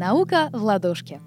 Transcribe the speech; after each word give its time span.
Наука 0.00 0.48
в 0.52 0.62
ладошке. 0.62 1.20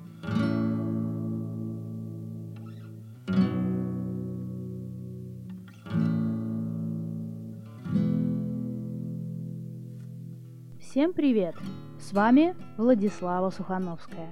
Всем 10.80 11.12
привет! 11.12 11.56
С 12.00 12.14
вами 12.14 12.56
Владислава 12.78 13.50
Сухановская. 13.50 14.30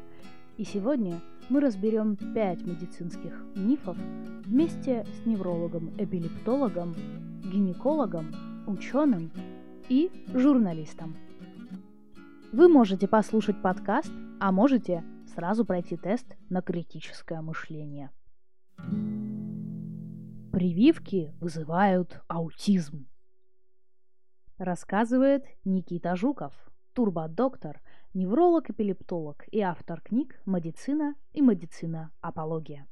И 0.55 0.63
сегодня 0.63 1.19
мы 1.49 1.59
разберем 1.59 2.15
пять 2.15 2.65
медицинских 2.65 3.43
мифов 3.57 3.97
вместе 4.45 5.05
с 5.21 5.25
неврологом-эпилептологом, 5.25 6.95
гинекологом, 7.43 8.33
ученым 8.67 9.31
и 9.89 10.09
журналистом. 10.33 11.17
Вы 12.53 12.69
можете 12.69 13.05
послушать 13.05 13.61
подкаст, 13.61 14.13
а 14.39 14.51
можете 14.51 15.03
сразу 15.33 15.65
пройти 15.65 15.97
тест 15.97 16.37
на 16.49 16.61
критическое 16.61 17.41
мышление. 17.41 18.11
Прививки 20.51 21.33
вызывают 21.39 22.21
аутизм. 22.27 23.07
Рассказывает 24.57 25.45
Никита 25.63 26.15
Жуков, 26.15 26.53
турбодоктор, 26.93 27.81
невролог-эпилептолог 28.13 29.45
и 29.51 29.61
автор 29.61 30.01
книг 30.01 30.41
«Медицина» 30.45 31.15
и 31.31 31.41
«Медицина-апология». 31.41 32.87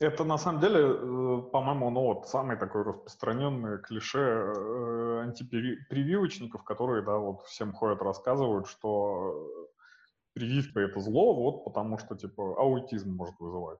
Это 0.00 0.22
на 0.24 0.38
самом 0.38 0.60
деле, 0.60 0.80
э, 0.80 1.42
по-моему, 1.50 1.90
ну 1.90 2.02
вот 2.02 2.28
самый 2.28 2.56
такой 2.56 2.84
распространенный 2.84 3.78
клише 3.78 4.18
э, 4.20 5.20
антипрививочников, 5.22 6.62
которые, 6.62 7.02
да, 7.04 7.16
вот 7.18 7.42
всем 7.42 7.72
ходят, 7.72 8.00
рассказывают, 8.00 8.68
что 8.68 9.68
прививка 10.34 10.80
это 10.80 11.00
зло, 11.00 11.34
вот 11.34 11.64
потому 11.64 11.98
что, 11.98 12.16
типа, 12.16 12.60
аутизм 12.60 13.14
может 13.14 13.34
вызывать. 13.38 13.78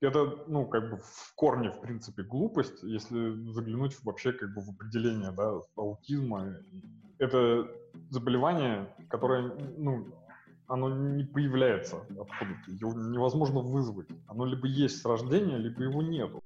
Это, 0.00 0.44
ну, 0.46 0.66
как 0.66 0.90
бы 0.90 0.96
в 0.98 1.34
корне, 1.34 1.70
в 1.70 1.80
принципе, 1.80 2.22
глупость, 2.22 2.82
если 2.82 3.50
заглянуть 3.52 3.96
вообще 4.04 4.32
как 4.32 4.54
бы 4.54 4.60
в 4.60 4.70
определение, 4.70 5.32
да, 5.32 5.60
аутизма. 5.76 6.56
Это 7.18 7.68
заболевание, 8.10 8.94
которое, 9.10 9.52
ну, 9.76 10.06
оно 10.68 10.90
не 10.90 11.24
появляется 11.24 11.96
откуда-то, 11.96 12.70
его 12.70 12.92
невозможно 12.92 13.60
вызвать. 13.60 14.08
Оно 14.28 14.44
либо 14.44 14.68
есть 14.68 15.00
с 15.00 15.04
рождения, 15.04 15.56
либо 15.56 15.82
его 15.82 16.02
нету. 16.02 16.40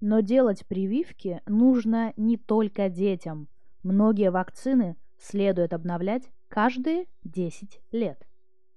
Но 0.00 0.20
делать 0.20 0.66
прививки 0.66 1.42
нужно 1.46 2.12
не 2.16 2.38
только 2.38 2.88
детям. 2.88 3.48
Многие 3.82 4.30
вакцины 4.30 4.96
следует 5.18 5.74
обновлять 5.74 6.30
каждые 6.48 7.06
10 7.22 7.80
лет. 7.92 8.26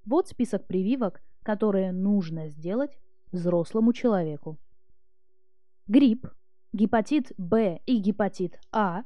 Вот 0.05 0.27
список 0.27 0.67
прививок, 0.67 1.21
которые 1.43 1.91
нужно 1.91 2.49
сделать 2.49 2.97
взрослому 3.31 3.93
человеку. 3.93 4.57
Грипп, 5.87 6.27
гепатит 6.71 7.31
Б 7.37 7.79
и 7.85 7.97
гепатит 7.97 8.59
А, 8.71 9.03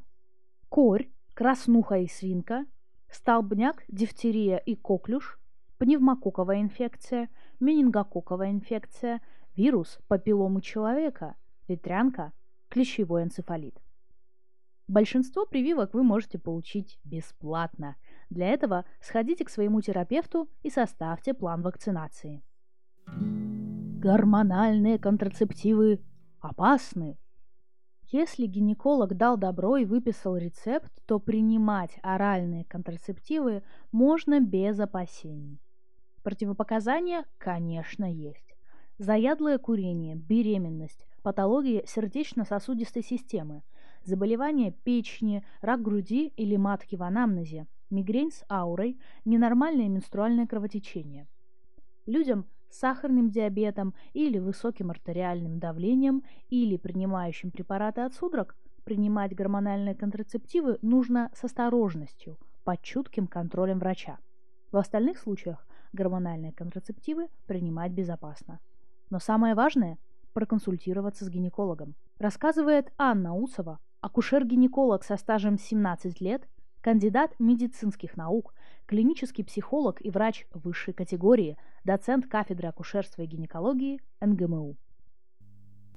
корь, 0.70 1.10
краснуха 1.34 1.98
и 1.98 2.08
свинка, 2.08 2.66
столбняк, 3.10 3.84
дифтерия 3.88 4.58
и 4.58 4.76
коклюш, 4.76 5.40
пневмококковая 5.78 6.62
инфекция, 6.62 7.30
менингококковая 7.60 8.52
инфекция, 8.52 9.22
вирус 9.56 10.00
папилломы 10.08 10.62
человека, 10.62 11.36
ветрянка, 11.68 12.34
клещевой 12.70 13.24
энцефалит. 13.24 13.80
Большинство 14.88 15.46
прививок 15.46 15.94
вы 15.94 16.04
можете 16.04 16.40
получить 16.40 16.98
бесплатно. 17.04 17.98
Для 18.30 18.48
этого 18.48 18.86
сходите 19.00 19.46
к 19.46 19.50
своему 19.50 19.82
терапевту 19.82 20.50
и 20.62 20.70
составьте 20.70 21.34
план 21.34 21.62
вакцинации. 21.62 22.44
Гормональные 23.08 25.00
контрацептивы 25.00 26.02
опасны. 26.40 27.18
Если 28.10 28.46
гинеколог 28.46 29.16
дал 29.16 29.38
добро 29.38 29.78
и 29.78 29.86
выписал 29.86 30.38
рецепт, 30.38 30.92
то 31.06 31.20
принимать 31.20 31.98
оральные 32.04 32.64
контрацептивы 32.66 33.64
можно 33.92 34.40
без 34.40 34.80
опасений. 34.80 35.60
Противопоказания, 36.24 37.26
конечно, 37.38 38.06
есть. 38.06 38.56
Заядлое 38.98 39.58
курение, 39.58 40.16
беременность, 40.16 41.06
патологии 41.22 41.84
сердечно-сосудистой 41.86 43.04
системы, 43.04 43.64
заболевания 44.04 44.72
печени, 44.72 45.46
рак 45.62 45.82
груди 45.82 46.28
или 46.38 46.56
матки 46.56 46.96
в 46.96 47.04
анамнезе, 47.04 47.68
мигрень 47.90 48.32
с 48.32 48.44
аурой, 48.50 49.00
ненормальное 49.26 49.88
менструальное 49.88 50.48
кровотечение. 50.48 51.28
Людям 52.06 52.46
с 52.70 52.80
сахарным 52.80 53.30
диабетом 53.30 53.94
или 54.14 54.40
высоким 54.40 54.92
артериальным 54.92 55.60
давлением 55.60 56.24
или 56.50 56.78
принимающим 56.78 57.52
препараты 57.52 58.02
от 58.02 58.14
судорог 58.14 58.56
принимать 58.84 59.36
гормональные 59.36 59.96
контрацептивы 59.96 60.80
нужно 60.82 61.30
с 61.34 61.44
осторожностью, 61.44 62.38
под 62.64 62.82
чутким 62.82 63.28
контролем 63.28 63.80
врача. 63.80 64.18
В 64.72 64.78
остальных 64.78 65.18
случаях 65.20 65.66
гормональные 65.92 66.54
контрацептивы 66.54 67.28
принимать 67.48 67.92
безопасно. 67.92 68.60
Но 69.10 69.20
самое 69.20 69.56
важное– 69.56 69.98
проконсультироваться 70.34 71.26
с 71.26 71.30
гинекологом. 71.30 71.96
Рассказывает 72.20 72.94
Анна 72.98 73.36
Усова, 73.36 73.80
акушер-гинеколог 74.02 75.04
со 75.04 75.18
стажем 75.18 75.58
17 75.58 76.22
лет, 76.22 76.48
кандидат 76.88 77.36
медицинских 77.38 78.16
наук, 78.16 78.54
клинический 78.86 79.44
психолог 79.44 79.98
и 80.00 80.10
врач 80.10 80.46
высшей 80.54 80.94
категории, 80.94 81.58
доцент 81.84 82.28
кафедры 82.28 82.70
акушерства 82.70 83.24
и 83.24 83.26
гинекологии 83.26 84.00
НГМУ 84.22 84.78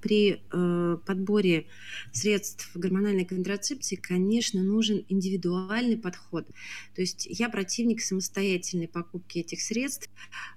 при 0.01 0.41
э, 0.51 0.97
подборе 1.05 1.67
средств 2.11 2.75
гормональной 2.75 3.23
контрацепции, 3.23 3.95
конечно, 3.95 4.63
нужен 4.63 5.05
индивидуальный 5.07 5.95
подход. 5.95 6.47
То 6.95 7.01
есть 7.01 7.27
я 7.29 7.49
противник 7.49 8.01
самостоятельной 8.01 8.87
покупки 8.87 9.37
этих 9.37 9.61
средств. 9.61 10.09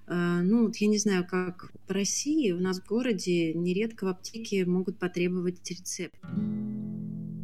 Э, 0.08 0.40
ну, 0.42 0.66
вот 0.66 0.76
я 0.76 0.88
не 0.88 0.98
знаю, 0.98 1.26
как 1.28 1.70
в 1.86 1.92
России, 1.92 2.52
у 2.52 2.58
нас 2.58 2.80
в 2.80 2.88
городе 2.88 3.52
нередко 3.52 4.06
в 4.06 4.08
аптеке 4.08 4.64
могут 4.64 4.98
потребовать 4.98 5.60
рецепт. 5.70 6.18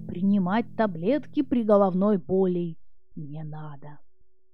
Принимать 0.09 0.67
таблетки 0.77 1.43
при 1.43 1.63
головной 1.63 2.17
боли 2.17 2.80
не 3.21 3.45
надо. 3.45 3.99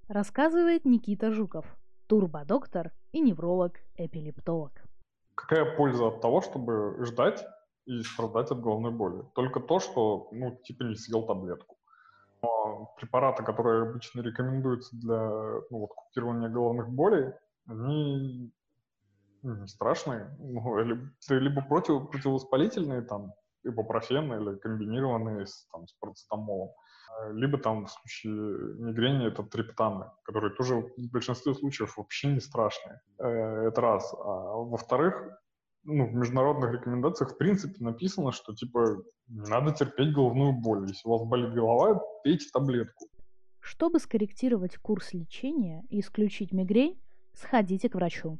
Рассказывает 0.08 0.84
Никита 0.84 1.32
Жуков, 1.32 1.66
турбодоктор 2.06 2.92
и 3.12 3.20
невролог-эпилептолог. 3.20 4.84
Какая 5.34 5.76
польза 5.76 6.08
от 6.08 6.20
того, 6.20 6.40
чтобы 6.40 7.04
ждать 7.04 7.44
и 7.86 8.02
страдать 8.02 8.50
от 8.50 8.60
головной 8.60 8.92
боли? 8.92 9.24
Только 9.34 9.60
то, 9.60 9.80
что, 9.80 10.28
ну, 10.32 10.56
типа 10.62 10.84
не 10.84 10.94
съел 10.94 11.26
таблетку. 11.26 11.76
Но 12.42 12.94
препараты, 12.98 13.42
которые 13.42 13.88
обычно 13.88 14.20
рекомендуются 14.20 14.96
для 14.96 15.28
ну, 15.70 15.78
вот, 15.78 15.90
купирования 15.94 16.48
головных 16.48 16.88
болей, 16.88 17.32
они 17.66 18.52
ну, 19.42 19.54
не 19.56 19.66
страшные. 19.68 20.36
Ну, 20.38 20.78
либо, 20.78 21.10
либо 21.28 21.62
против, 21.62 22.10
противовоспалительные, 22.10 23.02
там, 23.02 23.32
ибупрофен 23.64 24.32
или 24.32 24.56
комбинированные 24.58 25.46
с, 25.46 25.66
там, 25.72 25.86
с 25.86 25.92
парацетамолом. 25.94 26.70
Либо 27.32 27.58
там 27.58 27.86
в 27.86 27.90
случае 27.90 28.32
мигрени 28.78 29.26
это 29.26 29.42
триптаны, 29.42 30.06
которые 30.22 30.54
тоже 30.54 30.74
в 30.74 31.10
большинстве 31.10 31.54
случаев 31.54 31.96
вообще 31.96 32.28
не 32.28 32.40
страшные. 32.40 33.00
Э, 33.18 33.68
это 33.68 33.80
раз. 33.80 34.14
А 34.14 34.54
во-вторых, 34.56 35.22
ну, 35.84 36.06
в 36.06 36.14
международных 36.14 36.72
рекомендациях 36.72 37.32
в 37.32 37.38
принципе 37.38 37.82
написано, 37.82 38.32
что 38.32 38.54
типа 38.54 39.02
надо 39.28 39.72
терпеть 39.72 40.12
головную 40.12 40.52
боль. 40.52 40.86
Если 40.88 41.08
у 41.08 41.12
вас 41.12 41.22
болит 41.28 41.54
голова, 41.54 42.02
пейте 42.22 42.46
таблетку. 42.52 43.06
Чтобы 43.60 43.98
скорректировать 43.98 44.76
курс 44.76 45.12
лечения 45.12 45.84
и 45.88 46.00
исключить 46.00 46.52
мигрень, 46.52 47.00
сходите 47.32 47.88
к 47.88 47.94
врачу. 47.94 48.38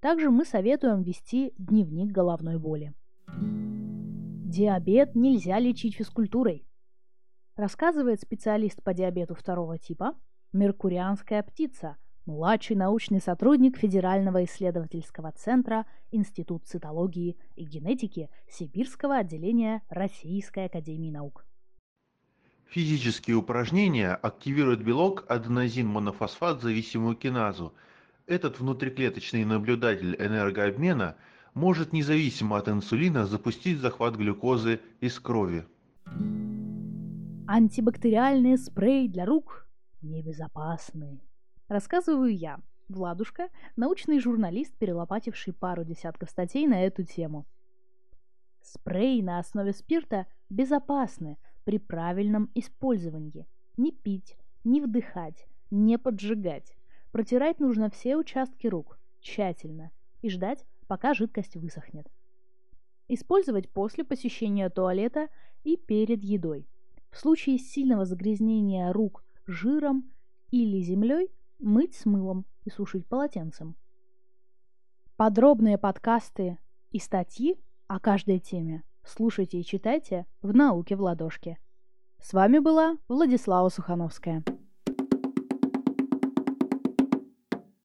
Также 0.00 0.30
мы 0.30 0.44
советуем 0.44 1.02
вести 1.02 1.54
дневник 1.58 2.12
головной 2.12 2.58
боли. 2.58 2.92
Диабет 3.38 5.14
нельзя 5.14 5.58
лечить 5.58 5.94
физкультурой 5.94 6.66
рассказывает 7.56 8.20
специалист 8.20 8.82
по 8.82 8.94
диабету 8.94 9.34
второго 9.34 9.78
типа, 9.78 10.14
меркурианская 10.52 11.42
птица, 11.42 11.96
младший 12.26 12.76
научный 12.76 13.20
сотрудник 13.20 13.76
Федерального 13.76 14.44
исследовательского 14.44 15.32
центра 15.32 15.86
Институт 16.10 16.64
цитологии 16.66 17.36
и 17.56 17.64
генетики 17.64 18.28
Сибирского 18.48 19.16
отделения 19.16 19.82
Российской 19.88 20.66
академии 20.66 21.10
наук. 21.10 21.44
Физические 22.66 23.36
упражнения 23.36 24.14
активируют 24.14 24.80
белок 24.80 25.26
аденозин-монофосфат 25.28 26.62
зависимую 26.62 27.16
киназу. 27.16 27.74
Этот 28.26 28.60
внутриклеточный 28.60 29.44
наблюдатель 29.44 30.16
энергообмена 30.18 31.16
может 31.52 31.92
независимо 31.92 32.56
от 32.56 32.68
инсулина 32.68 33.26
запустить 33.26 33.78
захват 33.78 34.16
глюкозы 34.16 34.80
из 35.00 35.20
крови. 35.20 35.66
Антибактериальные 37.54 38.56
спреи 38.56 39.08
для 39.08 39.26
рук 39.26 39.68
небезопасны. 40.00 41.20
Рассказываю 41.68 42.34
я, 42.34 42.62
Владушка– 42.88 43.50
научный 43.76 44.20
журналист, 44.20 44.74
перелопативший 44.78 45.52
пару 45.52 45.84
десятков 45.84 46.30
статей 46.30 46.66
на 46.66 46.82
эту 46.82 47.02
тему. 47.02 47.46
Спреи 48.62 49.20
на 49.20 49.38
основе 49.38 49.74
спирта 49.74 50.26
безопасны 50.48 51.36
при 51.64 51.76
правильном 51.78 52.50
использовании. 52.54 53.46
Не 53.76 53.92
пить, 53.92 54.38
не 54.64 54.80
вдыхать, 54.80 55.46
не 55.70 55.98
поджигать. 55.98 56.74
Протирать 57.10 57.60
нужно 57.60 57.90
все 57.90 58.16
участки 58.16 58.66
рук, 58.66 58.98
тщательно, 59.20 59.90
и 60.22 60.30
ждать, 60.30 60.64
пока 60.86 61.12
жидкость 61.12 61.56
высохнет. 61.56 62.06
Использовать 63.08 63.70
после 63.70 64.04
посещения 64.04 64.70
туалета 64.70 65.28
и 65.64 65.76
перед 65.76 66.24
едой. 66.24 66.66
В 67.12 67.18
случае 67.18 67.58
сильного 67.58 68.04
загрязнения 68.04 68.92
рук 68.92 69.22
жиром 69.46 70.10
или 70.50 70.80
землей 70.80 71.30
мыть 71.58 71.94
с 71.94 72.06
мылом 72.06 72.46
и 72.64 72.70
сушить 72.70 73.06
полотенцем. 73.06 73.76
Подробные 75.16 75.78
подкасты 75.78 76.58
и 76.90 76.98
статьи 76.98 77.60
о 77.86 78.00
каждой 78.00 78.40
теме 78.40 78.82
слушайте 79.04 79.60
и 79.60 79.64
читайте 79.64 80.26
в 80.40 80.54
«Науке 80.54 80.96
в 80.96 81.02
ладошке». 81.02 81.58
С 82.18 82.32
вами 82.32 82.58
была 82.58 82.96
Владислава 83.08 83.68
Сухановская. 83.68 84.42